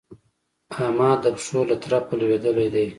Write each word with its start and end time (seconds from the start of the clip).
احمد 0.73 1.17
د 1.23 1.25
پښو 1.35 1.59
له 1.69 1.75
ترپه 1.83 2.13
لوېدلی 2.19 2.67
دی. 2.73 2.87